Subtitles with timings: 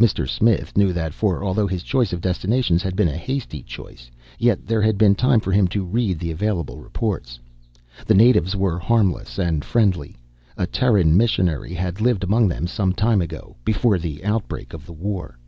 [0.00, 0.26] Mr.
[0.26, 4.64] Smith knew that, for although his choice of destinations had been a hasty choice, yet
[4.66, 7.38] there had been time for him to read the available reports.
[8.06, 10.16] The natives were harmless and friendly.
[10.56, 14.94] A Terran missionary had lived among them some time ago before the outbreak of the
[14.94, 15.38] war.